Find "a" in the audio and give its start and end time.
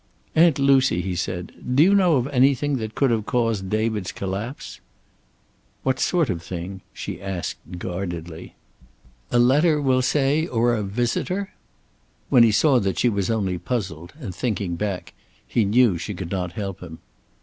9.29-9.37, 10.73-10.81